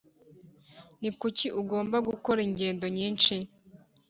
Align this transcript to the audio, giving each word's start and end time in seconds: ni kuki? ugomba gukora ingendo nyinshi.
ni 1.01 1.09
kuki? 1.19 1.47
ugomba 1.61 1.97
gukora 2.09 2.39
ingendo 2.47 2.85
nyinshi. 2.97 3.35